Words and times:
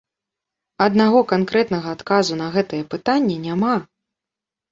Аднаго 0.85 1.19
канкрэтнага 1.33 1.87
адказу 1.97 2.33
на 2.41 2.47
гэтае 2.55 2.81
пытанне 2.93 3.35
няма. 3.45 3.75